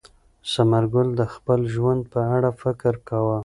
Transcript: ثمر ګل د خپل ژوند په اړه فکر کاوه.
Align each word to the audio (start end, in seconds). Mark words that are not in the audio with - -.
ثمر 0.51 0.83
ګل 0.93 1.09
د 1.19 1.21
خپل 1.33 1.59
ژوند 1.75 2.01
په 2.13 2.19
اړه 2.35 2.49
فکر 2.61 2.93
کاوه. 3.07 3.39